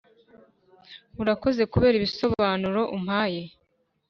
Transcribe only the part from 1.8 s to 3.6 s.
ibisobanuro umpaye